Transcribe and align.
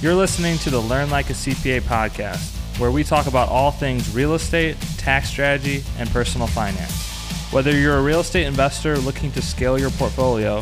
You're 0.00 0.14
listening 0.14 0.58
to 0.58 0.70
the 0.70 0.78
Learn 0.78 1.10
Like 1.10 1.28
a 1.28 1.32
CPA 1.32 1.80
podcast, 1.80 2.56
where 2.78 2.92
we 2.92 3.02
talk 3.02 3.26
about 3.26 3.48
all 3.48 3.72
things 3.72 4.14
real 4.14 4.34
estate, 4.34 4.76
tax 4.96 5.28
strategy, 5.28 5.82
and 5.98 6.08
personal 6.10 6.46
finance. 6.46 7.10
Whether 7.50 7.76
you're 7.76 7.96
a 7.96 8.02
real 8.02 8.20
estate 8.20 8.46
investor 8.46 8.96
looking 8.98 9.32
to 9.32 9.42
scale 9.42 9.76
your 9.76 9.90
portfolio, 9.90 10.60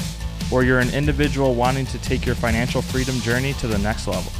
or 0.50 0.64
you're 0.64 0.78
an 0.78 0.88
individual 0.88 1.54
wanting 1.54 1.84
to 1.84 1.98
take 1.98 2.24
your 2.24 2.34
financial 2.34 2.80
freedom 2.80 3.16
journey 3.16 3.52
to 3.54 3.66
the 3.66 3.76
next 3.76 4.08
level. 4.08 4.32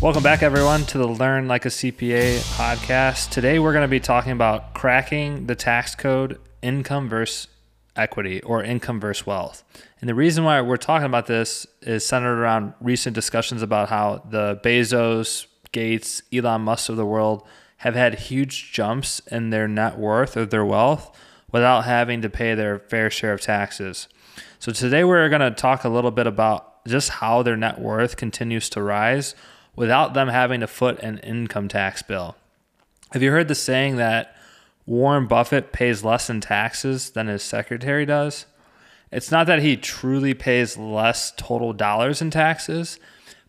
Welcome 0.00 0.22
back, 0.22 0.44
everyone, 0.44 0.84
to 0.84 0.98
the 0.98 1.08
Learn 1.08 1.48
Like 1.48 1.64
a 1.64 1.70
CPA 1.70 2.38
podcast. 2.56 3.30
Today, 3.30 3.58
we're 3.58 3.72
going 3.72 3.82
to 3.82 3.88
be 3.88 3.98
talking 3.98 4.30
about 4.30 4.74
cracking 4.74 5.48
the 5.48 5.56
tax 5.56 5.96
code 5.96 6.38
income 6.62 7.08
versus 7.08 7.48
equity 7.96 8.42
or 8.42 8.62
income 8.62 9.00
versus 9.00 9.26
wealth. 9.26 9.64
And 10.00 10.08
the 10.08 10.14
reason 10.14 10.44
why 10.44 10.60
we're 10.60 10.76
talking 10.76 11.06
about 11.06 11.26
this 11.26 11.66
is 11.82 12.06
centered 12.06 12.38
around 12.38 12.74
recent 12.80 13.14
discussions 13.14 13.62
about 13.62 13.88
how 13.88 14.22
the 14.28 14.60
Bezos, 14.62 15.46
Gates, 15.72 16.22
Elon 16.32 16.62
Musk 16.62 16.88
of 16.88 16.96
the 16.96 17.06
world 17.06 17.46
have 17.78 17.94
had 17.94 18.14
huge 18.14 18.72
jumps 18.72 19.20
in 19.30 19.50
their 19.50 19.68
net 19.68 19.98
worth 19.98 20.36
or 20.36 20.46
their 20.46 20.64
wealth 20.64 21.16
without 21.52 21.82
having 21.82 22.22
to 22.22 22.30
pay 22.30 22.54
their 22.54 22.78
fair 22.78 23.10
share 23.10 23.32
of 23.32 23.40
taxes. 23.40 24.08
So, 24.58 24.72
today 24.72 25.04
we're 25.04 25.28
going 25.28 25.40
to 25.40 25.50
talk 25.50 25.84
a 25.84 25.88
little 25.88 26.10
bit 26.10 26.26
about 26.26 26.84
just 26.86 27.10
how 27.10 27.42
their 27.42 27.56
net 27.56 27.78
worth 27.78 28.16
continues 28.16 28.68
to 28.70 28.82
rise 28.82 29.34
without 29.74 30.14
them 30.14 30.28
having 30.28 30.60
to 30.60 30.66
foot 30.66 30.98
an 31.00 31.18
income 31.18 31.68
tax 31.68 32.02
bill. 32.02 32.36
Have 33.12 33.22
you 33.22 33.30
heard 33.30 33.48
the 33.48 33.54
saying 33.54 33.96
that 33.96 34.35
Warren 34.86 35.26
Buffett 35.26 35.72
pays 35.72 36.04
less 36.04 36.30
in 36.30 36.40
taxes 36.40 37.10
than 37.10 37.26
his 37.26 37.42
secretary 37.42 38.06
does? 38.06 38.46
It's 39.10 39.30
not 39.30 39.46
that 39.48 39.60
he 39.60 39.76
truly 39.76 40.34
pays 40.34 40.76
less 40.76 41.32
total 41.36 41.72
dollars 41.72 42.22
in 42.22 42.30
taxes, 42.30 42.98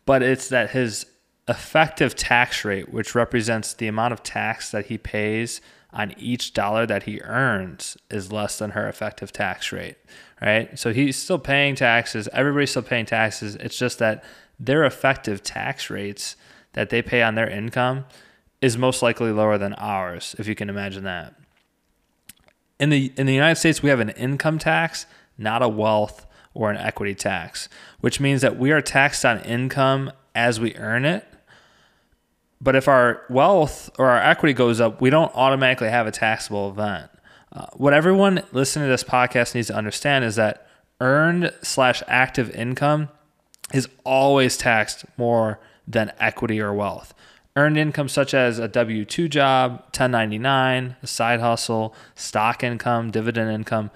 but 0.06 0.24
it's 0.24 0.50
that 0.50 0.72
his 0.72 1.06
effective 1.48 2.16
tax 2.16 2.66
rate, 2.66 2.92
which 2.92 3.16
represents 3.16 3.74
the 3.74 3.88
amount 3.88 4.14
of 4.14 4.24
tax 4.24 4.72
that 4.72 4.88
he 4.88 4.98
pays 4.98 5.62
on 5.94 6.14
each 6.18 6.54
dollar 6.54 6.86
that 6.86 7.04
he 7.04 7.22
earns, 7.22 7.98
is 8.10 8.32
less 8.32 8.60
than 8.60 8.72
her 8.72 8.88
effective 8.88 9.32
tax 9.32 9.72
rate, 9.72 9.96
right? 10.42 10.78
So 10.78 10.92
he's 10.92 11.18
still 11.18 11.40
paying 11.40 11.76
taxes. 11.76 12.28
Everybody's 12.34 12.72
still 12.72 12.82
paying 12.82 13.06
taxes. 13.06 13.56
It's 13.56 13.78
just 13.78 14.00
that 14.00 14.24
their 14.60 14.84
effective 14.84 15.44
tax 15.44 15.90
rates 15.90 16.36
that 16.74 16.90
they 16.90 17.02
pay 17.02 17.22
on 17.22 17.36
their 17.36 17.50
income 17.50 18.06
is 18.62 18.78
most 18.78 19.02
likely 19.02 19.32
lower 19.32 19.58
than 19.58 19.74
ours, 19.74 20.36
if 20.40 20.48
you 20.48 20.56
can 20.56 20.70
imagine 20.70 21.04
that. 21.04 21.36
In 22.80 22.90
the 22.90 23.12
in 23.18 23.26
the 23.26 23.34
United 23.34 23.56
States, 23.56 23.82
we 23.82 23.90
have 23.90 24.00
an 24.00 24.10
income 24.12 24.60
tax, 24.60 25.06
not 25.38 25.62
a 25.62 25.68
wealth 25.68 26.26
or 26.54 26.72
an 26.72 26.78
equity 26.78 27.16
tax, 27.16 27.70
which 28.02 28.20
means 28.20 28.42
that 28.42 28.58
we 28.58 28.72
are 28.72 28.82
taxed 28.82 29.24
on 29.26 29.40
income 29.42 30.12
as 30.34 30.60
we 30.60 30.76
earn 30.76 31.06
it. 31.06 31.26
But 32.60 32.76
if 32.76 32.88
our 32.88 33.24
wealth 33.30 33.92
or 34.00 34.10
our 34.10 34.22
equity 34.22 34.54
goes 34.54 34.82
up, 34.82 35.00
we 35.00 35.10
don't 35.10 35.32
automatically 35.36 35.90
have 35.90 36.08
a 36.08 36.12
taxable 36.12 36.70
event. 36.70 37.12
Uh, 37.52 37.68
what 37.74 37.94
everyone 37.94 38.44
listening 38.52 38.86
to 38.86 38.90
this 38.90 39.04
podcast 39.04 39.54
needs 39.54 39.68
to 39.68 39.76
understand 39.76 40.26
is 40.26 40.36
that 40.36 40.68
earned 41.00 41.52
slash 41.62 42.02
active 42.08 42.50
income 42.56 43.10
is 43.74 43.88
always 44.04 44.58
taxed 44.58 45.06
more 45.18 45.60
than 45.88 46.12
equity 46.20 46.60
or 46.60 46.74
wealth. 46.74 47.14
Earned 47.58 47.76
income, 47.76 48.08
such 48.08 48.36
as 48.36 48.60
a 48.60 48.68
W 48.68 49.04
2 49.04 49.28
job, 49.28 49.72
1099, 49.88 50.96
a 51.02 51.08
side 51.08 51.40
hustle, 51.40 51.96
stock 52.14 52.64
income, 52.64 53.10
dividend 53.10 53.50
income, 53.50 53.90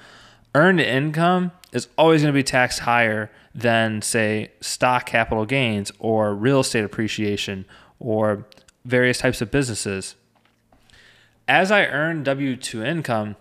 earned 0.56 0.80
income 0.80 1.52
is 1.72 1.88
always 1.96 2.24
going 2.24 2.34
to 2.34 2.38
be 2.38 2.42
taxed 2.42 2.80
higher 2.80 3.30
than, 3.54 4.02
say, 4.02 4.50
stock 4.62 5.06
capital 5.06 5.46
gains 5.46 5.92
or 6.00 6.34
real 6.34 6.62
estate 6.62 6.84
appreciation 6.84 7.66
or 8.00 8.48
various 8.84 9.20
types 9.20 9.44
of 9.44 9.52
businesses. 9.52 10.16
As 11.48 11.70
I 11.70 11.86
earn 11.86 12.24
W 12.24 12.56
2 12.56 12.84
income, 12.84 13.36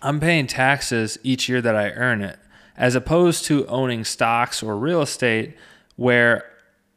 I'm 0.00 0.20
paying 0.20 0.46
taxes 0.46 1.18
each 1.24 1.48
year 1.48 1.60
that 1.60 1.74
I 1.74 1.90
earn 1.90 2.22
it 2.22 2.38
as 2.76 2.94
opposed 2.94 3.44
to 3.46 3.66
owning 3.66 4.04
stocks 4.04 4.62
or 4.62 4.76
real 4.76 5.02
estate 5.02 5.56
where 5.96 6.52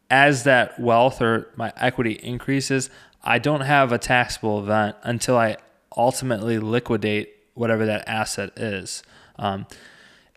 as 0.10 0.44
that 0.44 0.80
wealth 0.80 1.22
or 1.22 1.48
my 1.56 1.72
equity 1.78 2.14
increases, 2.14 2.90
I 3.24 3.40
don't 3.40 3.62
have 3.62 3.92
a 3.92 3.98
taxable 3.98 4.60
event 4.60 4.96
until 5.04 5.38
I 5.38 5.58
ultimately 5.96 6.60
liquidate 6.60 7.36
whatever 7.54 7.86
that 7.86 8.08
asset 8.08 8.58
is. 8.58 9.04
Um, 9.38 9.68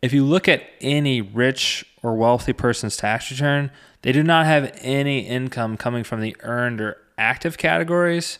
if 0.02 0.12
you 0.12 0.24
look 0.24 0.48
at 0.48 0.62
any 0.80 1.20
rich 1.20 1.86
or 2.02 2.16
wealthy 2.16 2.52
person's 2.52 2.96
tax 2.96 3.30
return, 3.30 3.70
they 4.02 4.12
do 4.12 4.22
not 4.22 4.46
have 4.46 4.76
any 4.82 5.20
income 5.20 5.76
coming 5.76 6.02
from 6.02 6.20
the 6.20 6.36
earned 6.40 6.80
or 6.80 6.98
active 7.16 7.56
categories. 7.56 8.38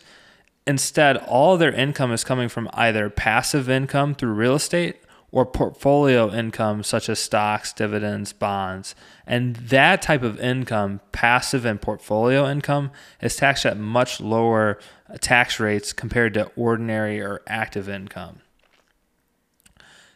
Instead, 0.67 1.17
all 1.17 1.57
their 1.57 1.71
income 1.71 2.11
is 2.11 2.23
coming 2.23 2.49
from 2.49 2.69
either 2.73 3.09
passive 3.09 3.69
income 3.69 4.13
through 4.13 4.33
real 4.33 4.55
estate 4.55 4.97
or 5.33 5.47
portfolio 5.47 6.31
income 6.31 6.83
such 6.83 7.09
as 7.09 7.17
stocks, 7.17 7.73
dividends, 7.73 8.31
bonds. 8.31 8.93
And 9.25 9.55
that 9.55 10.03
type 10.03 10.21
of 10.21 10.39
income, 10.39 11.01
passive 11.11 11.65
and 11.65 11.81
portfolio 11.81 12.47
income, 12.47 12.91
is 13.19 13.35
taxed 13.35 13.65
at 13.65 13.75
much 13.75 14.21
lower 14.21 14.77
tax 15.21 15.59
rates 15.59 15.91
compared 15.91 16.35
to 16.35 16.51
ordinary 16.55 17.19
or 17.19 17.41
active 17.47 17.89
income. 17.89 18.41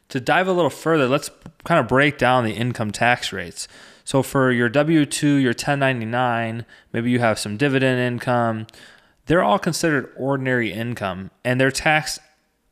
To 0.10 0.20
dive 0.20 0.48
a 0.48 0.54
little 0.54 0.70
further, 0.70 1.08
let's 1.08 1.32
kind 1.64 1.80
of 1.80 1.88
break 1.88 2.20
down 2.20 2.46
the 2.46 2.54
income 2.54 2.92
tax 2.92 3.34
rates. 3.34 3.68
So 4.06 4.22
for 4.22 4.52
your 4.52 4.70
W 4.70 5.04
2, 5.04 5.28
your 5.28 5.50
1099, 5.50 6.64
maybe 6.94 7.10
you 7.10 7.20
have 7.20 7.40
some 7.40 7.58
dividend 7.58 8.00
income, 8.00 8.68
they're 9.26 9.44
all 9.44 9.60
considered 9.60 10.14
ordinary 10.16 10.72
income 10.72 11.32
and 11.44 11.60
they're 11.60 11.72
taxed 11.72 12.20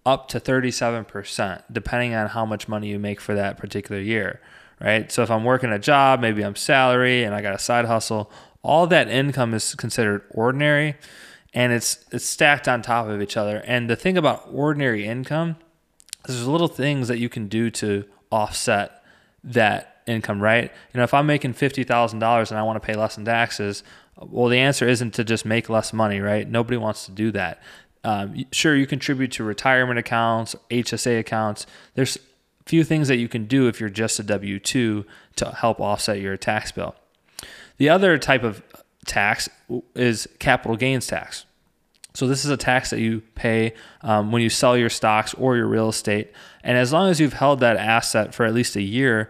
up 0.05 0.27
to 0.29 0.39
37%, 0.39 1.63
depending 1.71 2.13
on 2.13 2.27
how 2.27 2.45
much 2.45 2.67
money 2.67 2.89
you 2.89 2.99
make 2.99 3.19
for 3.19 3.33
that 3.35 3.57
particular 3.57 3.99
year, 3.99 4.39
right? 4.79 5.11
So 5.11 5.23
if 5.23 5.31
I'm 5.31 5.43
working 5.43 5.71
a 5.71 5.79
job, 5.79 6.19
maybe 6.19 6.43
I'm 6.43 6.55
salary 6.55 7.23
and 7.23 7.33
I 7.33 7.41
got 7.41 7.55
a 7.55 7.59
side 7.59 7.85
hustle, 7.85 8.31
all 8.61 8.87
that 8.87 9.07
income 9.07 9.53
is 9.53 9.75
considered 9.75 10.23
ordinary 10.31 10.95
and 11.53 11.71
it's 11.71 12.05
it's 12.11 12.25
stacked 12.25 12.67
on 12.67 12.81
top 12.81 13.07
of 13.07 13.21
each 13.21 13.37
other. 13.37 13.63
And 13.65 13.89
the 13.89 13.95
thing 13.95 14.17
about 14.17 14.49
ordinary 14.51 15.05
income 15.05 15.55
is 16.27 16.35
there's 16.35 16.47
little 16.47 16.67
things 16.67 17.07
that 17.07 17.17
you 17.17 17.29
can 17.29 17.47
do 17.47 17.71
to 17.71 18.03
offset 18.31 19.03
that 19.43 20.01
income, 20.05 20.41
right? 20.41 20.71
You 20.93 20.97
know, 20.97 21.03
if 21.03 21.13
I'm 21.13 21.25
making 21.25 21.53
$50,000 21.53 22.13
and 22.13 22.59
I 22.59 22.63
want 22.63 22.81
to 22.81 22.85
pay 22.85 22.95
less 22.95 23.17
in 23.17 23.25
taxes, 23.25 23.83
well, 24.17 24.49
the 24.49 24.59
answer 24.59 24.87
isn't 24.87 25.13
to 25.15 25.23
just 25.23 25.45
make 25.45 25.69
less 25.69 25.93
money, 25.93 26.19
right? 26.19 26.47
Nobody 26.49 26.77
wants 26.77 27.05
to 27.05 27.11
do 27.11 27.31
that. 27.31 27.61
Um, 28.05 28.45
sure, 28.51 28.75
you 28.75 28.85
contribute 28.85 29.31
to 29.33 29.43
retirement 29.43 29.97
accounts, 29.97 30.55
HSA 30.69 31.19
accounts. 31.19 31.65
There's 31.95 32.17
a 32.17 32.69
few 32.69 32.83
things 32.83 33.07
that 33.07 33.17
you 33.17 33.27
can 33.27 33.45
do 33.45 33.67
if 33.67 33.79
you're 33.79 33.89
just 33.89 34.19
a 34.19 34.23
W 34.23 34.59
2 34.59 35.05
to 35.37 35.51
help 35.51 35.79
offset 35.79 36.21
your 36.21 36.37
tax 36.37 36.71
bill. 36.71 36.95
The 37.77 37.89
other 37.89 38.17
type 38.17 38.43
of 38.43 38.63
tax 39.05 39.49
is 39.95 40.27
capital 40.39 40.77
gains 40.77 41.07
tax. 41.07 41.45
So, 42.13 42.27
this 42.27 42.45
is 42.45 42.51
a 42.51 42.57
tax 42.57 42.91
that 42.91 42.99
you 42.99 43.21
pay 43.33 43.73
um, 44.01 44.31
when 44.31 44.41
you 44.41 44.49
sell 44.49 44.77
your 44.77 44.89
stocks 44.89 45.33
or 45.33 45.57
your 45.57 45.67
real 45.67 45.89
estate. 45.89 46.31
And 46.63 46.77
as 46.77 46.93
long 46.93 47.09
as 47.09 47.19
you've 47.19 47.33
held 47.33 47.59
that 47.59 47.75
asset 47.75 48.33
for 48.33 48.45
at 48.45 48.53
least 48.53 48.75
a 48.77 48.81
year, 48.81 49.29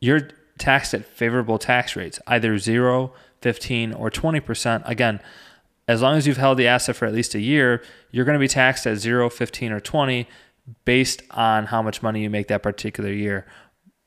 you're 0.00 0.28
taxed 0.58 0.94
at 0.94 1.04
favorable 1.04 1.58
tax 1.58 1.96
rates, 1.96 2.20
either 2.28 2.56
0, 2.58 3.12
15, 3.40 3.92
or 3.94 4.10
20%. 4.10 4.88
Again, 4.88 5.20
as 5.90 6.02
long 6.02 6.16
as 6.16 6.26
you've 6.26 6.36
held 6.36 6.58
the 6.58 6.66
asset 6.66 6.96
for 6.96 7.06
at 7.06 7.12
least 7.12 7.34
a 7.34 7.40
year, 7.40 7.82
you're 8.10 8.24
going 8.24 8.36
to 8.36 8.40
be 8.40 8.48
taxed 8.48 8.86
at 8.86 8.98
0, 8.98 9.28
15, 9.28 9.72
or 9.72 9.80
20 9.80 10.28
based 10.84 11.22
on 11.32 11.66
how 11.66 11.82
much 11.82 12.02
money 12.02 12.22
you 12.22 12.30
make 12.30 12.48
that 12.48 12.62
particular 12.62 13.12
year. 13.12 13.46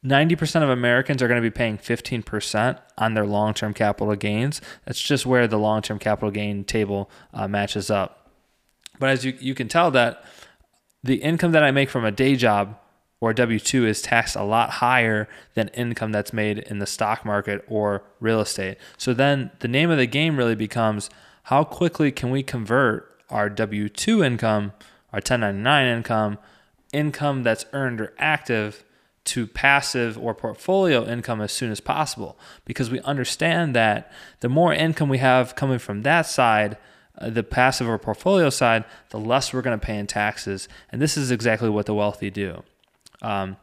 90% 0.05 0.63
of 0.63 0.69
Americans 0.69 1.21
are 1.21 1.27
going 1.27 1.41
to 1.41 1.45
be 1.45 1.53
paying 1.53 1.77
15% 1.77 2.79
on 2.97 3.13
their 3.13 3.25
long 3.25 3.53
term 3.53 3.73
capital 3.73 4.15
gains. 4.15 4.61
That's 4.85 5.01
just 5.01 5.25
where 5.25 5.47
the 5.47 5.57
long 5.57 5.81
term 5.81 5.99
capital 5.99 6.31
gain 6.31 6.63
table 6.63 7.09
uh, 7.33 7.47
matches 7.47 7.89
up. 7.89 8.29
But 8.99 9.09
as 9.09 9.25
you, 9.25 9.37
you 9.39 9.55
can 9.55 9.67
tell, 9.67 9.91
that 9.91 10.23
the 11.03 11.15
income 11.15 11.51
that 11.53 11.63
I 11.63 11.71
make 11.71 11.89
from 11.89 12.05
a 12.05 12.11
day 12.11 12.35
job 12.35 12.77
or 13.19 13.33
W 13.33 13.59
2 13.59 13.87
is 13.87 14.01
taxed 14.01 14.35
a 14.35 14.43
lot 14.43 14.69
higher 14.69 15.29
than 15.53 15.69
income 15.69 16.11
that's 16.11 16.33
made 16.33 16.59
in 16.59 16.79
the 16.79 16.85
stock 16.85 17.25
market 17.25 17.63
or 17.67 18.03
real 18.19 18.41
estate. 18.41 18.77
So 18.97 19.13
then 19.13 19.51
the 19.59 19.67
name 19.69 19.89
of 19.89 19.97
the 19.97 20.05
game 20.05 20.35
really 20.37 20.55
becomes 20.55 21.09
how 21.43 21.63
quickly 21.63 22.11
can 22.11 22.31
we 22.31 22.43
convert 22.43 23.21
our 23.29 23.49
W 23.49 23.89
2 23.89 24.23
income, 24.23 24.73
our 25.11 25.17
1099 25.17 25.97
income, 25.97 26.37
income 26.91 27.43
that's 27.43 27.65
earned 27.73 27.99
or 27.99 28.13
active 28.17 28.83
to 29.25 29.47
passive 29.47 30.17
or 30.17 30.33
portfolio 30.33 31.05
income 31.05 31.41
as 31.41 31.51
soon 31.51 31.71
as 31.71 31.79
possible? 31.79 32.37
Because 32.65 32.89
we 32.89 33.01
understand 33.01 33.75
that 33.75 34.11
the 34.39 34.49
more 34.49 34.73
income 34.73 35.09
we 35.09 35.17
have 35.17 35.55
coming 35.55 35.79
from 35.79 36.03
that 36.03 36.25
side, 36.25 36.77
uh, 37.17 37.29
the 37.29 37.43
passive 37.43 37.87
or 37.89 37.97
portfolio 37.97 38.49
side, 38.49 38.85
the 39.09 39.19
less 39.19 39.53
we're 39.53 39.61
going 39.61 39.77
to 39.77 39.85
pay 39.85 39.97
in 39.97 40.07
taxes. 40.07 40.69
And 40.91 41.01
this 41.01 41.17
is 41.17 41.29
exactly 41.29 41.69
what 41.69 41.85
the 41.85 41.93
wealthy 41.93 42.29
do. 42.29 42.63
Um, 43.21 43.57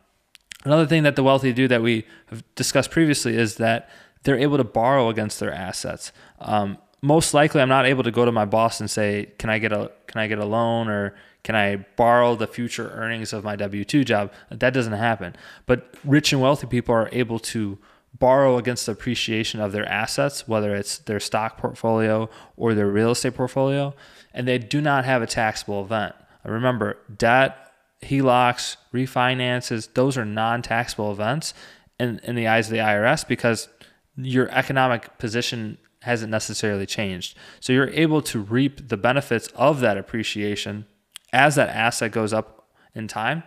another 0.65 0.87
thing 0.87 1.03
that 1.05 1.17
the 1.17 1.23
wealthy 1.23 1.53
do 1.53 1.67
that 1.69 1.83
we 1.83 2.07
have 2.27 2.45
discussed 2.55 2.91
previously 2.91 3.37
is 3.37 3.57
that 3.57 3.89
they're 4.23 4.39
able 4.39 4.59
to 4.59 4.65
borrow 4.65 5.09
against 5.09 5.41
their 5.41 5.53
assets. 5.53 6.13
Um, 6.41 6.77
most 7.03 7.33
likely, 7.35 7.61
I'm 7.61 7.69
not 7.69 7.87
able 7.87 8.03
to 8.03 8.11
go 8.11 8.25
to 8.25 8.33
my 8.33 8.45
boss 8.45 8.81
and 8.81 8.91
say, 8.91 9.31
"Can 9.39 9.51
I 9.51 9.59
get 9.59 9.73
a 9.73 9.91
can 10.07 10.21
I 10.21 10.27
get 10.27 10.39
a 10.39 10.45
loan 10.45 10.89
or 10.89 11.15
can 11.43 11.55
I 11.55 11.77
borrow 11.97 12.37
the 12.37 12.47
future 12.47 12.91
earnings 12.91 13.33
of 13.33 13.45
my 13.45 13.57
W 13.57 13.85
two 13.85 14.05
job?" 14.05 14.33
That 14.51 14.75
doesn't 14.75 14.93
happen. 14.93 15.37
But 15.67 15.95
rich 16.05 16.33
and 16.33 16.43
wealthy 16.43 16.67
people 16.67 16.95
are 16.95 17.09
able 17.13 17.39
to 17.39 17.79
borrow 18.19 18.59
against 18.59 18.87
the 18.87 18.93
appreciation 18.93 19.61
of 19.61 19.73
their 19.73 19.89
assets, 19.89 20.47
whether 20.47 20.75
it's 20.75 20.99
their 20.99 21.21
stock 21.21 21.57
portfolio 21.57 22.29
or 22.57 22.75
their 22.75 22.89
real 22.89 23.13
estate 23.13 23.35
portfolio, 23.35 23.95
and 24.35 24.47
they 24.47 24.59
do 24.59 24.81
not 24.81 25.05
have 25.05 25.23
a 25.23 25.27
taxable 25.27 25.83
event. 25.83 26.15
Remember, 26.45 26.99
debt, 27.17 27.73
HELOCs, 28.03 28.77
refinances, 28.93 29.93
those 29.95 30.19
are 30.19 30.25
non 30.25 30.63
taxable 30.63 31.13
events 31.13 31.55
in, 31.99 32.21
in 32.25 32.35
the 32.35 32.49
eyes 32.49 32.67
of 32.67 32.73
the 32.73 32.79
IRS 32.79 33.27
because 33.27 33.69
your 34.17 34.51
economic 34.51 35.19
position 35.19 35.79
hasn't 36.01 36.31
necessarily 36.31 36.87
changed. 36.87 37.37
So 37.61 37.73
you're 37.73 37.91
able 37.91 38.23
to 38.23 38.41
reap 38.41 38.89
the 38.89 38.97
benefits 38.97 39.49
of 39.49 39.81
that 39.81 39.99
appreciation 39.99 40.87
as 41.33 41.55
that 41.55 41.69
asset 41.69 42.13
goes 42.13 42.33
up 42.33 42.69
in 42.95 43.07
time 43.07 43.43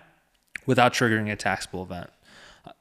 without 0.66 0.94
triggering 0.94 1.32
a 1.32 1.36
taxable 1.36 1.84
event. 1.84 2.10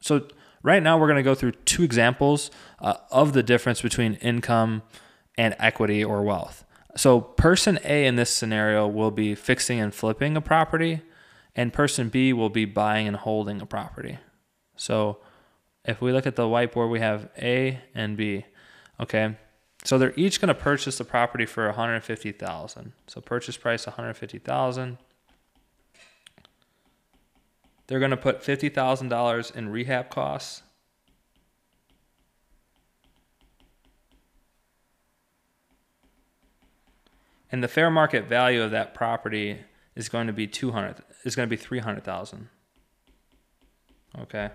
So 0.00 0.28
right 0.62 0.82
now 0.82 0.98
we're 0.98 1.08
going 1.08 1.16
to 1.16 1.22
go 1.22 1.34
through 1.34 1.52
two 1.52 1.82
examples 1.82 2.50
uh, 2.80 2.94
of 3.10 3.32
the 3.32 3.42
difference 3.42 3.82
between 3.82 4.14
income 4.14 4.82
and 5.36 5.56
equity 5.58 6.04
or 6.04 6.22
wealth. 6.22 6.64
So 6.94 7.20
person 7.20 7.78
A 7.84 8.06
in 8.06 8.16
this 8.16 8.30
scenario 8.30 8.86
will 8.86 9.10
be 9.10 9.34
fixing 9.34 9.80
and 9.80 9.94
flipping 9.94 10.36
a 10.36 10.40
property 10.40 11.00
and 11.54 11.72
person 11.72 12.08
B 12.08 12.32
will 12.32 12.50
be 12.50 12.64
buying 12.64 13.08
and 13.08 13.16
holding 13.16 13.60
a 13.60 13.66
property. 13.66 14.18
So 14.76 15.18
if 15.84 16.00
we 16.00 16.12
look 16.12 16.26
at 16.26 16.36
the 16.36 16.44
whiteboard, 16.44 16.90
we 16.90 17.00
have 17.00 17.28
A 17.38 17.80
and 17.94 18.16
B. 18.16 18.44
Okay. 19.00 19.36
So 19.84 19.98
they're 19.98 20.14
each 20.16 20.40
going 20.40 20.48
to 20.48 20.54
purchase 20.54 20.98
the 20.98 21.04
property 21.04 21.44
for 21.44 21.66
150,000. 21.66 22.92
So 23.06 23.20
purchase 23.20 23.56
price 23.56 23.86
150,000. 23.86 24.98
They're 27.86 27.98
going 27.98 28.10
to 28.12 28.16
put 28.16 28.42
$50,000 28.42 29.56
in 29.56 29.68
rehab 29.68 30.08
costs. 30.08 30.62
And 37.50 37.62
the 37.62 37.68
fair 37.68 37.90
market 37.90 38.26
value 38.26 38.62
of 38.62 38.70
that 38.70 38.94
property 38.94 39.58
is 39.94 40.08
going 40.08 40.26
to 40.26 40.32
be 40.32 40.46
200 40.46 41.02
is 41.24 41.36
going 41.36 41.46
to 41.46 41.50
be 41.50 41.56
300,000. 41.56 42.48
Okay. 44.20 44.50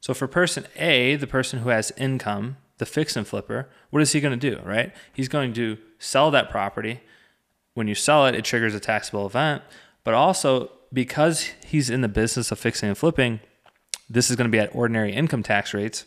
So 0.00 0.14
for 0.14 0.26
person 0.28 0.66
A, 0.76 1.16
the 1.16 1.26
person 1.26 1.60
who 1.60 1.70
has 1.70 1.92
income, 1.96 2.56
the 2.78 2.86
fix 2.86 3.16
and 3.16 3.26
flipper, 3.26 3.68
what 3.90 4.02
is 4.02 4.12
he 4.12 4.20
going 4.20 4.38
to 4.38 4.50
do, 4.50 4.60
right? 4.64 4.92
He's 5.12 5.28
going 5.28 5.52
to 5.54 5.78
sell 5.98 6.30
that 6.30 6.50
property. 6.50 7.00
When 7.74 7.88
you 7.88 7.94
sell 7.94 8.26
it, 8.26 8.34
it 8.34 8.44
triggers 8.44 8.74
a 8.74 8.80
taxable 8.80 9.26
event, 9.26 9.62
but 10.04 10.14
also 10.14 10.70
because 10.92 11.50
he's 11.66 11.90
in 11.90 12.00
the 12.00 12.08
business 12.08 12.50
of 12.50 12.58
fixing 12.58 12.88
and 12.88 12.98
flipping, 12.98 13.40
this 14.08 14.30
is 14.30 14.36
going 14.36 14.50
to 14.50 14.52
be 14.52 14.58
at 14.58 14.74
ordinary 14.74 15.12
income 15.12 15.42
tax 15.42 15.74
rates. 15.74 16.04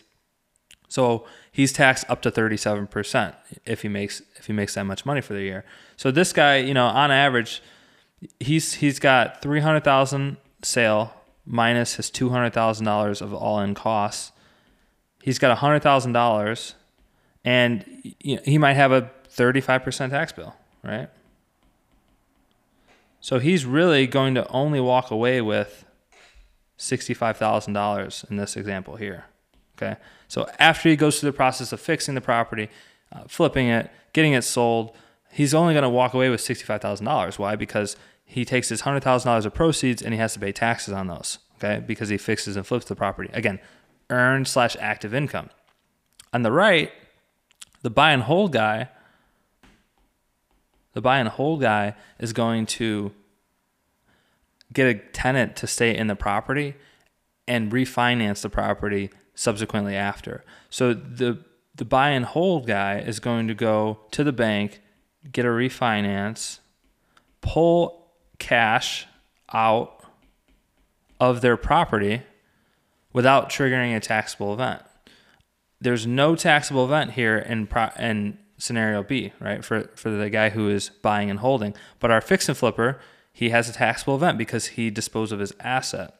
So 0.87 1.25
he's 1.51 1.71
taxed 1.71 2.05
up 2.09 2.21
to 2.23 2.31
37% 2.31 3.35
if 3.65 3.81
he 3.81 3.87
makes 3.87 4.21
if 4.35 4.47
he 4.47 4.53
makes 4.53 4.73
that 4.73 4.83
much 4.83 5.05
money 5.05 5.21
for 5.21 5.33
the 5.33 5.41
year. 5.41 5.63
So 5.95 6.11
this 6.11 6.33
guy, 6.33 6.57
you 6.57 6.73
know, 6.73 6.87
on 6.87 7.11
average, 7.11 7.61
he's 8.39 8.73
he's 8.73 8.99
got 8.99 9.41
300,000 9.41 10.35
sale 10.63 11.13
minus 11.45 11.95
his 11.95 12.09
$200,000 12.11 13.21
of 13.21 13.33
all-in 13.33 13.73
costs. 13.73 14.31
He's 15.21 15.39
got 15.39 15.57
$100,000 15.57 16.73
and 17.43 17.85
you 18.19 18.35
know, 18.35 18.41
he 18.45 18.57
might 18.57 18.73
have 18.73 18.91
a 18.91 19.09
35% 19.35 20.09
tax 20.09 20.31
bill, 20.31 20.55
right? 20.83 21.09
So 23.19 23.39
he's 23.39 23.65
really 23.65 24.07
going 24.07 24.35
to 24.35 24.47
only 24.49 24.79
walk 24.79 25.11
away 25.11 25.41
with 25.41 25.85
$65,000 26.79 28.29
in 28.29 28.37
this 28.37 28.57
example 28.57 28.95
here. 28.95 29.25
Okay. 29.77 29.97
So 30.27 30.49
after 30.59 30.89
he 30.89 30.95
goes 30.95 31.19
through 31.19 31.31
the 31.31 31.37
process 31.37 31.71
of 31.71 31.79
fixing 31.79 32.15
the 32.15 32.21
property, 32.21 32.69
uh, 33.11 33.23
flipping 33.27 33.67
it, 33.67 33.91
getting 34.13 34.33
it 34.33 34.43
sold, 34.43 34.95
he's 35.31 35.53
only 35.53 35.73
going 35.73 35.83
to 35.83 35.89
walk 35.89 36.13
away 36.13 36.29
with 36.29 36.41
$65,000. 36.41 37.37
Why? 37.37 37.55
Because 37.55 37.95
he 38.31 38.45
takes 38.45 38.69
his 38.69 38.83
$100,000 38.83 39.45
of 39.45 39.53
proceeds 39.53 40.01
and 40.01 40.13
he 40.13 40.19
has 40.19 40.31
to 40.33 40.39
pay 40.39 40.53
taxes 40.53 40.93
on 40.93 41.07
those. 41.07 41.39
Okay. 41.61 41.83
Because 41.85 42.07
he 42.07 42.17
fixes 42.17 42.55
and 42.55 42.65
flips 42.65 42.85
the 42.85 42.95
property. 42.95 43.29
Again, 43.33 43.59
earned 44.09 44.47
slash 44.47 44.77
active 44.79 45.13
income. 45.13 45.49
On 46.31 46.41
the 46.41 46.51
right, 46.51 46.93
the 47.81 47.89
buy 47.89 48.13
and 48.13 48.23
hold 48.23 48.53
guy, 48.53 48.87
the 50.93 51.01
buy 51.01 51.17
and 51.19 51.27
hold 51.27 51.59
guy 51.59 51.93
is 52.19 52.31
going 52.31 52.67
to 52.67 53.11
get 54.71 54.87
a 54.87 54.93
tenant 54.93 55.57
to 55.57 55.67
stay 55.67 55.93
in 55.93 56.07
the 56.07 56.15
property 56.15 56.75
and 57.49 57.69
refinance 57.69 58.43
the 58.43 58.49
property 58.49 59.09
subsequently 59.35 59.97
after. 59.97 60.45
So 60.69 60.93
the 60.93 61.43
the 61.75 61.83
buy 61.83 62.11
and 62.11 62.23
hold 62.23 62.65
guy 62.65 62.99
is 62.99 63.19
going 63.19 63.49
to 63.49 63.53
go 63.53 63.99
to 64.11 64.23
the 64.23 64.31
bank, 64.31 64.79
get 65.33 65.43
a 65.45 65.49
refinance, 65.49 66.59
pull 67.41 68.00
cash 68.41 69.05
out 69.53 70.03
of 71.19 71.41
their 71.41 71.55
property 71.55 72.23
without 73.13 73.49
triggering 73.49 73.95
a 73.95 73.99
taxable 73.99 74.51
event. 74.53 74.81
There's 75.79 76.07
no 76.07 76.35
taxable 76.35 76.83
event 76.83 77.11
here 77.11 77.37
in 77.37 77.67
pro- 77.67 77.91
in 77.99 78.39
scenario 78.57 79.03
B, 79.03 79.31
right? 79.39 79.63
For 79.63 79.83
for 79.95 80.09
the 80.09 80.29
guy 80.29 80.49
who 80.49 80.69
is 80.69 80.89
buying 80.89 81.29
and 81.29 81.39
holding, 81.39 81.75
but 81.99 82.11
our 82.11 82.21
fix 82.21 82.49
and 82.49 82.57
flipper, 82.57 82.99
he 83.31 83.51
has 83.51 83.69
a 83.69 83.73
taxable 83.73 84.15
event 84.15 84.37
because 84.37 84.67
he 84.67 84.89
disposed 84.89 85.31
of 85.31 85.39
his 85.39 85.53
asset. 85.59 86.15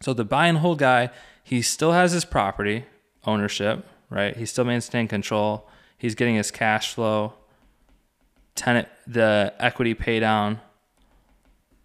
So 0.00 0.12
the 0.12 0.24
buy 0.24 0.46
and 0.46 0.58
hold 0.58 0.78
guy 0.78 1.10
he 1.42 1.62
still 1.62 1.92
has 1.92 2.12
his 2.12 2.26
property 2.26 2.84
ownership, 3.24 3.86
right? 4.10 4.36
He 4.36 4.44
still 4.44 4.66
maintaining 4.66 5.08
control. 5.08 5.66
He's 5.96 6.14
getting 6.14 6.34
his 6.34 6.50
cash 6.50 6.92
flow, 6.92 7.32
tenant, 8.54 8.88
the 9.06 9.54
equity 9.58 9.94
pay 9.94 10.20
down, 10.20 10.60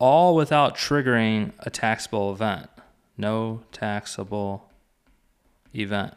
all 0.04 0.36
without 0.36 0.76
triggering 0.76 1.54
a 1.60 1.70
taxable 1.70 2.34
event. 2.34 2.70
No 3.18 3.62
taxable 3.72 4.70
event. 5.74 6.14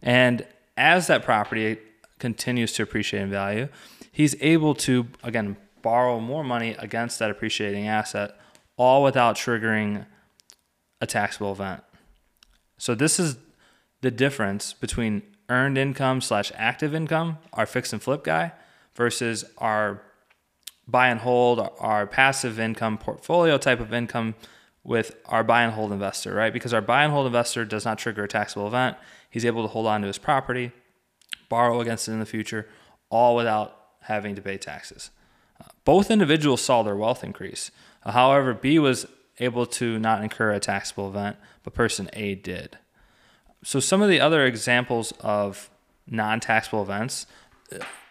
And 0.00 0.46
as 0.74 1.06
that 1.08 1.22
property 1.22 1.76
continues 2.18 2.72
to 2.72 2.82
appreciate 2.82 3.20
in 3.20 3.28
value, 3.28 3.68
he's 4.10 4.34
able 4.40 4.74
to, 4.76 5.08
again, 5.22 5.58
borrow 5.82 6.18
more 6.18 6.42
money 6.42 6.76
against 6.78 7.18
that 7.18 7.30
appreciating 7.30 7.86
asset, 7.86 8.40
all 8.78 9.02
without 9.02 9.36
triggering 9.36 10.06
a 11.02 11.06
taxable 11.06 11.52
event. 11.52 11.84
So 12.78 12.94
this 12.94 13.20
is 13.20 13.36
the 14.00 14.10
difference 14.10 14.72
between 14.72 15.20
earned 15.50 15.76
income 15.76 16.22
slash 16.22 16.52
active 16.54 16.94
income, 16.94 17.36
our 17.52 17.66
fix 17.66 17.92
and 17.92 18.02
flip 18.02 18.24
guy, 18.24 18.52
versus 18.94 19.44
our 19.58 20.00
buy 20.88 21.08
and 21.08 21.20
hold, 21.20 21.68
our 21.78 22.06
passive 22.06 22.60
income 22.60 22.98
portfolio 22.98 23.58
type 23.58 23.80
of 23.80 23.92
income 23.92 24.34
with 24.84 25.16
our 25.26 25.42
buy 25.42 25.62
and 25.62 25.72
hold 25.72 25.92
investor, 25.92 26.32
right? 26.34 26.52
Because 26.52 26.72
our 26.72 26.80
buy 26.80 27.02
and 27.02 27.12
hold 27.12 27.26
investor 27.26 27.64
does 27.64 27.84
not 27.84 27.98
trigger 27.98 28.24
a 28.24 28.28
taxable 28.28 28.68
event. 28.68 28.96
He's 29.28 29.44
able 29.44 29.62
to 29.62 29.68
hold 29.68 29.86
on 29.86 30.00
to 30.02 30.06
his 30.06 30.18
property, 30.18 30.70
borrow 31.48 31.80
against 31.80 32.08
it 32.08 32.12
in 32.12 32.20
the 32.20 32.26
future, 32.26 32.68
all 33.10 33.34
without 33.34 33.76
having 34.02 34.36
to 34.36 34.42
pay 34.42 34.56
taxes. 34.56 35.10
Uh, 35.60 35.64
both 35.84 36.10
individuals 36.10 36.62
saw 36.62 36.82
their 36.82 36.96
wealth 36.96 37.24
increase. 37.24 37.72
Uh, 38.04 38.12
however, 38.12 38.54
B 38.54 38.78
was 38.78 39.06
able 39.40 39.66
to 39.66 39.98
not 39.98 40.22
incur 40.22 40.52
a 40.52 40.60
taxable 40.60 41.08
event, 41.08 41.36
but 41.64 41.74
person 41.74 42.08
A 42.12 42.36
did. 42.36 42.78
So, 43.64 43.80
some 43.80 44.02
of 44.02 44.08
the 44.08 44.20
other 44.20 44.46
examples 44.46 45.12
of 45.20 45.68
non 46.06 46.38
taxable 46.38 46.82
events 46.82 47.26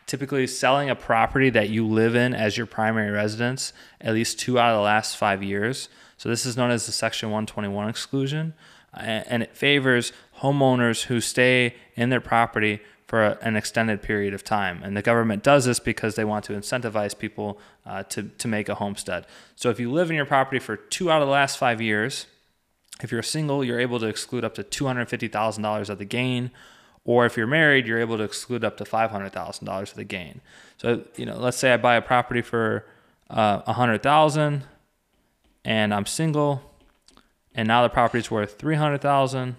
typically 0.05 0.47
selling 0.47 0.89
a 0.89 0.95
property 0.95 1.49
that 1.49 1.69
you 1.69 1.85
live 1.85 2.15
in 2.15 2.33
as 2.33 2.57
your 2.57 2.65
primary 2.65 3.11
residence 3.11 3.73
at 4.01 4.13
least 4.13 4.39
two 4.39 4.59
out 4.59 4.71
of 4.71 4.77
the 4.77 4.83
last 4.83 5.17
five 5.17 5.41
years. 5.41 5.89
So, 6.17 6.29
this 6.29 6.45
is 6.45 6.55
known 6.55 6.71
as 6.71 6.85
the 6.85 6.91
Section 6.91 7.29
121 7.29 7.89
exclusion, 7.89 8.53
and 8.93 9.43
it 9.43 9.55
favors 9.55 10.13
homeowners 10.39 11.03
who 11.03 11.19
stay 11.19 11.75
in 11.95 12.09
their 12.09 12.21
property 12.21 12.81
for 13.07 13.23
an 13.23 13.55
extended 13.55 14.01
period 14.01 14.33
of 14.33 14.43
time. 14.43 14.81
And 14.83 14.97
the 14.97 15.01
government 15.01 15.43
does 15.43 15.65
this 15.65 15.79
because 15.79 16.15
they 16.15 16.25
want 16.25 16.43
to 16.45 16.53
incentivize 16.53 17.17
people 17.17 17.59
uh, 17.85 18.03
to, 18.03 18.23
to 18.23 18.47
make 18.47 18.67
a 18.67 18.75
homestead. 18.75 19.27
So 19.55 19.69
if 19.69 19.79
you 19.79 19.91
live 19.91 20.09
in 20.09 20.15
your 20.15 20.25
property 20.25 20.59
for 20.59 20.75
two 20.75 21.11
out 21.11 21.21
of 21.21 21.27
the 21.27 21.31
last 21.31 21.57
five 21.57 21.81
years, 21.81 22.25
if 23.03 23.11
you're 23.11 23.21
single, 23.21 23.63
you're 23.63 23.79
able 23.79 23.99
to 23.99 24.07
exclude 24.07 24.43
up 24.43 24.55
to 24.55 24.63
$250,000 24.63 25.89
of 25.89 25.97
the 25.97 26.05
gain. 26.05 26.51
Or 27.05 27.25
if 27.25 27.37
you're 27.37 27.47
married, 27.47 27.85
you're 27.85 27.99
able 27.99 28.17
to 28.17 28.23
exclude 28.23 28.63
up 28.63 28.77
to 28.77 28.83
$500,000 28.83 29.81
of 29.81 29.93
the 29.93 30.03
gain. 30.03 30.41
So, 30.77 31.03
you 31.15 31.25
know, 31.25 31.37
let's 31.37 31.57
say 31.57 31.71
I 31.71 31.77
buy 31.77 31.95
a 31.95 32.01
property 32.01 32.41
for 32.41 32.85
uh, 33.29 33.61
100000 33.61 34.63
and 35.63 35.93
I'm 35.93 36.05
single 36.05 36.75
and 37.55 37.67
now 37.67 37.83
the 37.83 37.89
property's 37.89 38.29
worth 38.29 38.57
300,000. 38.59 39.55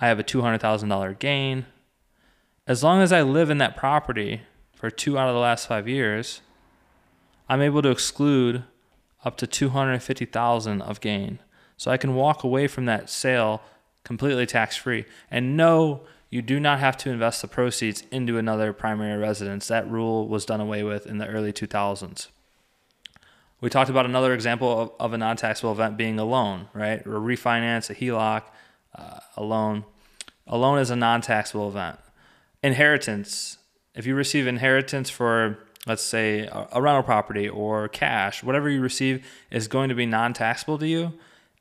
I 0.00 0.06
have 0.06 0.18
a 0.18 0.24
$200,000 0.24 1.18
gain. 1.18 1.66
As 2.66 2.82
long 2.82 3.02
as 3.02 3.12
I 3.12 3.20
live 3.20 3.50
in 3.50 3.58
that 3.58 3.76
property 3.76 4.42
for 4.74 4.90
2 4.90 5.18
out 5.18 5.28
of 5.28 5.34
the 5.34 5.40
last 5.40 5.66
5 5.66 5.86
years, 5.86 6.40
I'm 7.48 7.60
able 7.60 7.82
to 7.82 7.90
exclude 7.90 8.64
up 9.24 9.36
to 9.36 9.46
250,000 9.46 10.80
of 10.80 11.00
gain. 11.00 11.40
So 11.76 11.90
I 11.90 11.98
can 11.98 12.14
walk 12.14 12.42
away 12.42 12.66
from 12.66 12.86
that 12.86 13.10
sale 13.10 13.60
completely 14.04 14.46
tax 14.46 14.76
free. 14.76 15.04
And 15.30 15.56
no, 15.56 16.02
you 16.30 16.42
do 16.42 16.60
not 16.60 16.78
have 16.78 16.96
to 16.98 17.10
invest 17.10 17.42
the 17.42 17.48
proceeds 17.48 18.04
into 18.12 18.38
another 18.38 18.72
primary 18.72 19.18
residence. 19.18 19.66
That 19.68 19.90
rule 19.90 20.28
was 20.28 20.44
done 20.44 20.60
away 20.60 20.82
with 20.82 21.06
in 21.06 21.18
the 21.18 21.26
early 21.26 21.52
2000s. 21.52 22.28
We 23.60 23.68
talked 23.68 23.90
about 23.90 24.06
another 24.06 24.32
example 24.32 24.80
of, 24.80 24.92
of 24.98 25.12
a 25.12 25.18
non 25.18 25.36
taxable 25.36 25.72
event 25.72 25.96
being 25.96 26.18
a 26.18 26.24
loan, 26.24 26.68
right? 26.72 27.06
Or 27.06 27.20
refinance, 27.20 27.90
a 27.90 27.94
HELOC, 27.94 28.44
uh, 28.94 29.20
a 29.36 29.42
loan. 29.42 29.84
A 30.46 30.56
loan 30.56 30.78
is 30.78 30.90
a 30.90 30.96
non 30.96 31.20
taxable 31.20 31.68
event. 31.68 31.98
Inheritance. 32.62 33.58
If 33.94 34.06
you 34.06 34.14
receive 34.14 34.46
inheritance 34.46 35.10
for, 35.10 35.58
let's 35.86 36.02
say, 36.02 36.46
a, 36.46 36.68
a 36.72 36.80
rental 36.80 37.02
property 37.02 37.48
or 37.48 37.88
cash, 37.88 38.42
whatever 38.42 38.70
you 38.70 38.80
receive 38.80 39.26
is 39.50 39.68
going 39.68 39.88
to 39.90 39.94
be 39.94 40.06
non 40.06 40.32
taxable 40.32 40.78
to 40.78 40.86
you 40.86 41.12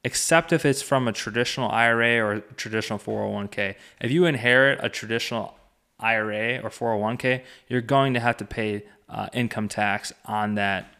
except 0.03 0.53
if 0.53 0.65
it's 0.65 0.81
from 0.81 1.07
a 1.07 1.13
traditional 1.13 1.69
IRA 1.69 2.25
or 2.25 2.39
traditional 2.55 2.99
401k. 2.99 3.75
If 4.01 4.11
you 4.11 4.25
inherit 4.25 4.79
a 4.81 4.89
traditional 4.89 5.57
IRA 5.99 6.59
or 6.59 6.69
401k, 6.69 7.43
you're 7.67 7.81
going 7.81 8.13
to 8.13 8.19
have 8.19 8.37
to 8.37 8.45
pay 8.45 8.83
uh, 9.09 9.27
income 9.33 9.67
tax 9.67 10.13
on 10.25 10.55
that 10.55 10.93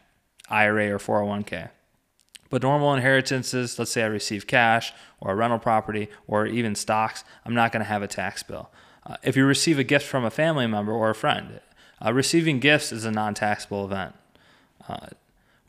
IRA 0.48 0.90
or 0.90 0.98
401k. 0.98 1.70
But 2.50 2.62
normal 2.62 2.92
inheritances, 2.94 3.78
let's 3.78 3.92
say 3.92 4.02
I 4.02 4.06
receive 4.06 4.46
cash 4.46 4.92
or 5.20 5.32
a 5.32 5.34
rental 5.36 5.60
property 5.60 6.08
or 6.26 6.46
even 6.46 6.74
stocks, 6.74 7.22
I'm 7.46 7.54
not 7.54 7.72
going 7.72 7.84
to 7.84 7.88
have 7.88 8.02
a 8.02 8.08
tax 8.08 8.42
bill. 8.42 8.70
Uh, 9.06 9.16
if 9.22 9.36
you 9.36 9.46
receive 9.46 9.78
a 9.78 9.84
gift 9.84 10.06
from 10.06 10.24
a 10.24 10.30
family 10.30 10.66
member 10.66 10.92
or 10.92 11.10
a 11.10 11.14
friend, 11.14 11.60
uh, 12.04 12.12
receiving 12.12 12.58
gifts 12.58 12.92
is 12.92 13.04
a 13.04 13.10
non 13.10 13.34
taxable 13.34 13.84
event. 13.84 14.14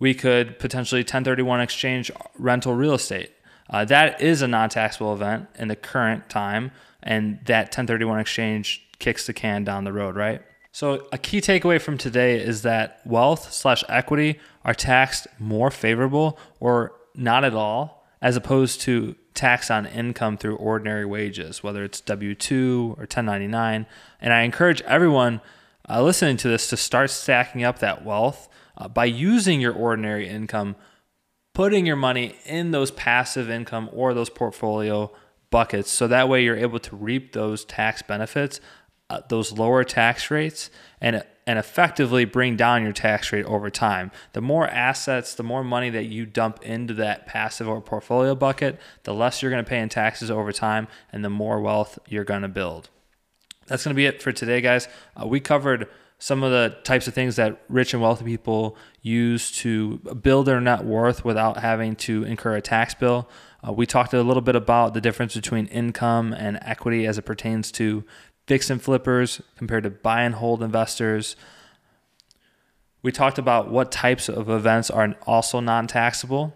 We 0.01 0.15
could 0.15 0.57
potentially 0.57 1.01
1031 1.01 1.61
exchange 1.61 2.09
rental 2.39 2.73
real 2.73 2.95
estate. 2.95 3.29
Uh, 3.69 3.85
that 3.85 4.19
is 4.19 4.41
a 4.41 4.47
non 4.47 4.67
taxable 4.69 5.13
event 5.13 5.47
in 5.59 5.67
the 5.67 5.75
current 5.75 6.27
time, 6.27 6.71
and 7.03 7.39
that 7.45 7.65
1031 7.65 8.19
exchange 8.19 8.83
kicks 8.97 9.27
the 9.27 9.33
can 9.33 9.63
down 9.63 9.83
the 9.83 9.93
road, 9.93 10.15
right? 10.15 10.41
So, 10.71 11.07
a 11.11 11.19
key 11.19 11.39
takeaway 11.39 11.79
from 11.79 11.99
today 11.99 12.39
is 12.39 12.63
that 12.63 13.01
wealth 13.05 13.53
slash 13.53 13.83
equity 13.89 14.39
are 14.65 14.73
taxed 14.73 15.27
more 15.37 15.69
favorable 15.69 16.39
or 16.59 16.93
not 17.13 17.43
at 17.43 17.53
all, 17.53 18.03
as 18.23 18.35
opposed 18.35 18.81
to 18.81 19.15
tax 19.35 19.69
on 19.69 19.85
income 19.85 20.35
through 20.35 20.55
ordinary 20.55 21.05
wages, 21.05 21.61
whether 21.61 21.83
it's 21.83 22.01
W 22.01 22.33
2 22.33 22.95
or 22.97 23.01
1099. 23.01 23.85
And 24.19 24.33
I 24.33 24.41
encourage 24.41 24.81
everyone 24.81 25.41
uh, 25.87 26.01
listening 26.01 26.37
to 26.37 26.47
this 26.47 26.71
to 26.71 26.77
start 26.77 27.11
stacking 27.11 27.63
up 27.63 27.77
that 27.79 28.03
wealth 28.03 28.49
uh, 28.81 28.87
by 28.87 29.05
using 29.05 29.61
your 29.61 29.73
ordinary 29.73 30.27
income, 30.27 30.75
putting 31.53 31.85
your 31.85 31.95
money 31.95 32.35
in 32.45 32.71
those 32.71 32.89
passive 32.89 33.49
income 33.49 33.87
or 33.93 34.13
those 34.13 34.29
portfolio 34.29 35.11
buckets. 35.51 35.91
So 35.91 36.07
that 36.07 36.27
way 36.27 36.43
you're 36.43 36.57
able 36.57 36.79
to 36.79 36.95
reap 36.95 37.33
those 37.33 37.63
tax 37.63 38.01
benefits, 38.01 38.59
uh, 39.11 39.21
those 39.29 39.51
lower 39.51 39.83
tax 39.83 40.31
rates, 40.31 40.71
and 40.99 41.23
and 41.47 41.59
effectively 41.59 42.23
bring 42.23 42.55
down 42.55 42.83
your 42.83 42.93
tax 42.93 43.31
rate 43.31 43.45
over 43.45 43.69
time. 43.69 44.11
The 44.33 44.41
more 44.41 44.67
assets, 44.67 45.33
the 45.33 45.43
more 45.43 45.63
money 45.63 45.89
that 45.89 46.05
you 46.05 46.25
dump 46.25 46.63
into 46.63 46.93
that 46.95 47.25
passive 47.25 47.67
or 47.67 47.81
portfolio 47.81 48.35
bucket, 48.35 48.79
the 49.03 49.13
less 49.13 49.41
you're 49.41 49.51
going 49.51 49.63
to 49.63 49.69
pay 49.69 49.79
in 49.79 49.89
taxes 49.89 50.29
over 50.29 50.51
time 50.51 50.87
and 51.11 51.25
the 51.25 51.31
more 51.31 51.59
wealth 51.59 51.97
you're 52.07 52.23
going 52.23 52.43
to 52.43 52.47
build. 52.47 52.89
That's 53.65 53.83
going 53.83 53.93
to 53.93 53.97
be 53.97 54.05
it 54.05 54.21
for 54.21 54.31
today, 54.31 54.61
guys. 54.61 54.87
Uh, 55.19 55.25
we 55.25 55.39
covered 55.39 55.87
some 56.21 56.43
of 56.43 56.51
the 56.51 56.77
types 56.83 57.07
of 57.07 57.15
things 57.15 57.35
that 57.37 57.59
rich 57.67 57.95
and 57.95 58.01
wealthy 58.01 58.23
people 58.23 58.77
use 59.01 59.51
to 59.51 59.97
build 60.21 60.45
their 60.45 60.61
net 60.61 60.85
worth 60.85 61.25
without 61.25 61.57
having 61.57 61.95
to 61.95 62.23
incur 62.25 62.55
a 62.55 62.61
tax 62.61 62.93
bill. 62.93 63.27
Uh, 63.67 63.73
we 63.73 63.87
talked 63.87 64.13
a 64.13 64.21
little 64.21 64.43
bit 64.43 64.55
about 64.55 64.93
the 64.93 65.01
difference 65.01 65.33
between 65.33 65.65
income 65.65 66.31
and 66.31 66.59
equity 66.61 67.07
as 67.07 67.17
it 67.17 67.23
pertains 67.23 67.71
to 67.71 68.03
fix 68.45 68.69
and 68.69 68.83
flippers 68.83 69.41
compared 69.57 69.83
to 69.83 69.89
buy 69.89 70.21
and 70.21 70.35
hold 70.35 70.61
investors. 70.61 71.35
We 73.01 73.11
talked 73.11 73.39
about 73.39 73.71
what 73.71 73.91
types 73.91 74.29
of 74.29 74.47
events 74.47 74.91
are 74.91 75.15
also 75.25 75.59
non 75.59 75.87
taxable. 75.87 76.53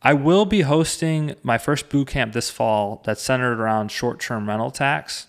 I 0.00 0.14
will 0.14 0.44
be 0.44 0.60
hosting 0.60 1.34
my 1.42 1.58
first 1.58 1.88
boot 1.88 2.06
camp 2.06 2.34
this 2.34 2.50
fall 2.50 3.02
that's 3.04 3.20
centered 3.20 3.58
around 3.58 3.90
short 3.90 4.20
term 4.20 4.48
rental 4.48 4.70
tax. 4.70 5.27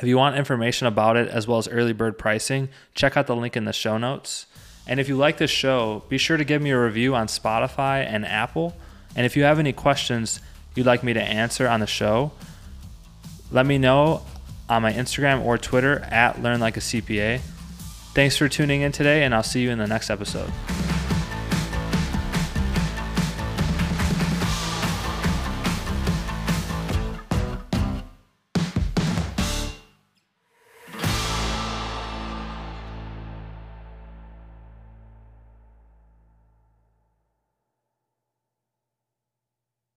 If 0.00 0.08
you 0.08 0.18
want 0.18 0.36
information 0.36 0.86
about 0.86 1.16
it 1.16 1.28
as 1.28 1.46
well 1.46 1.58
as 1.58 1.68
early 1.68 1.92
bird 1.92 2.18
pricing, 2.18 2.68
check 2.94 3.16
out 3.16 3.26
the 3.26 3.36
link 3.36 3.56
in 3.56 3.64
the 3.64 3.72
show 3.72 3.96
notes. 3.96 4.46
And 4.86 5.00
if 5.00 5.08
you 5.08 5.16
like 5.16 5.38
this 5.38 5.50
show, 5.50 6.04
be 6.08 6.18
sure 6.18 6.36
to 6.36 6.44
give 6.44 6.62
me 6.62 6.70
a 6.70 6.80
review 6.80 7.14
on 7.14 7.26
Spotify 7.26 8.04
and 8.06 8.24
Apple. 8.24 8.76
And 9.16 9.24
if 9.24 9.36
you 9.36 9.44
have 9.44 9.58
any 9.58 9.72
questions 9.72 10.40
you'd 10.74 10.86
like 10.86 11.02
me 11.02 11.14
to 11.14 11.22
answer 11.22 11.66
on 11.66 11.80
the 11.80 11.86
show, 11.86 12.32
let 13.50 13.64
me 13.64 13.78
know 13.78 14.22
on 14.68 14.82
my 14.82 14.92
Instagram 14.92 15.44
or 15.44 15.56
Twitter 15.56 16.00
at 16.10 16.42
Learn 16.42 16.60
Like 16.60 16.76
a 16.76 16.80
CPA. 16.80 17.40
Thanks 18.14 18.36
for 18.36 18.48
tuning 18.48 18.82
in 18.82 18.92
today, 18.92 19.24
and 19.24 19.34
I'll 19.34 19.42
see 19.42 19.62
you 19.62 19.70
in 19.70 19.78
the 19.78 19.86
next 19.86 20.10
episode. 20.10 20.50